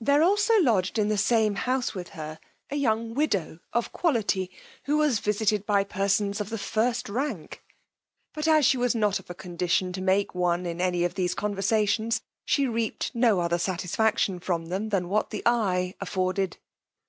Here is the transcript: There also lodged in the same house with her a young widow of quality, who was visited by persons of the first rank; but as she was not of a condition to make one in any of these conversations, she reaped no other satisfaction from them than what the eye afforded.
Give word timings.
There 0.00 0.24
also 0.24 0.58
lodged 0.60 0.98
in 0.98 1.06
the 1.06 1.16
same 1.16 1.54
house 1.54 1.94
with 1.94 2.08
her 2.18 2.40
a 2.68 2.74
young 2.74 3.14
widow 3.14 3.60
of 3.72 3.92
quality, 3.92 4.50
who 4.86 4.96
was 4.96 5.20
visited 5.20 5.64
by 5.66 5.84
persons 5.84 6.40
of 6.40 6.50
the 6.50 6.58
first 6.58 7.08
rank; 7.08 7.62
but 8.34 8.48
as 8.48 8.66
she 8.66 8.76
was 8.76 8.96
not 8.96 9.20
of 9.20 9.30
a 9.30 9.36
condition 9.36 9.92
to 9.92 10.00
make 10.02 10.34
one 10.34 10.66
in 10.66 10.80
any 10.80 11.04
of 11.04 11.14
these 11.14 11.34
conversations, 11.36 12.22
she 12.44 12.66
reaped 12.66 13.12
no 13.14 13.38
other 13.38 13.56
satisfaction 13.56 14.40
from 14.40 14.66
them 14.66 14.88
than 14.88 15.08
what 15.08 15.30
the 15.30 15.44
eye 15.46 15.94
afforded. 16.00 16.56